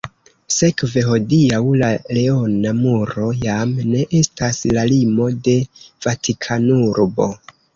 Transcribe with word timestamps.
Sekve 0.53 1.01
hodiaŭ 1.09 1.59
la 1.81 1.89
leona 2.17 2.73
muro 2.79 3.27
jam 3.45 3.75
ne 3.93 4.01
estas 4.23 4.63
la 4.79 4.87
limo 4.95 5.29
de 5.49 5.57
Vatikanurbo. 6.07 7.33